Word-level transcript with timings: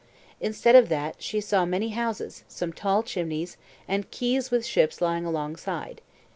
Instead 0.39 0.75
of 0.75 0.89
that, 0.89 1.21
she 1.21 1.39
saw 1.39 1.63
many 1.63 1.89
houses, 1.89 2.43
some 2.47 2.73
tall 2.73 3.03
chimneys, 3.03 3.55
and 3.87 4.09
quays 4.09 4.49
with 4.49 4.65
ships 4.65 4.99
lying 4.99 5.25
alongside. 5.25 6.01